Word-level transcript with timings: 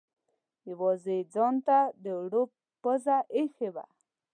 یوازې 0.69 1.13
یې 1.19 1.27
ځانته 1.33 1.77
د 2.03 2.05
اوړو 2.19 2.43
پزه 2.81 3.17
اېښې 3.35 3.69
وه. 3.75 3.85